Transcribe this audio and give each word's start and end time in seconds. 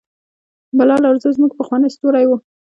بلال 0.77 1.03
ارزو 1.09 1.29
زموږ 1.35 1.51
پخوانی 1.59 1.89
ستوری 1.95 2.25
و. 2.27 2.31